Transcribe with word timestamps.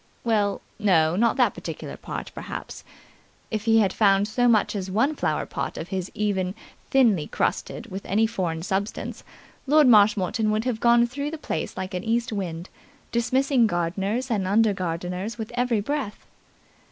Well, 0.23 0.61
no, 0.79 1.15
not 1.15 1.37
that 1.37 1.53
particular 1.53 1.95
part, 1.95 2.31
perhaps. 2.33 2.83
If 3.51 3.65
he 3.65 3.77
had 3.81 3.93
found 3.93 4.27
so 4.27 4.47
much 4.47 4.75
as 4.75 4.89
one 4.89 5.15
flower 5.15 5.45
pot 5.45 5.77
of 5.77 5.89
his 5.89 6.09
even 6.15 6.55
thinly 6.89 7.27
crusted 7.27 7.85
with 7.91 8.03
any 8.07 8.25
foreign 8.25 8.63
substance, 8.63 9.23
Lord 9.67 9.85
Marshmoreton 9.87 10.49
would 10.49 10.65
have 10.65 10.79
gone 10.79 11.05
through 11.05 11.29
the 11.29 11.37
place 11.37 11.77
like 11.77 11.93
an 11.93 12.03
east 12.03 12.31
wind, 12.33 12.67
dismissing 13.11 13.67
gardeners 13.67 14.31
and 14.31 14.47
under 14.47 14.73
gardeners 14.73 15.37
with 15.37 15.51
every 15.53 15.81
breath. 15.81 16.25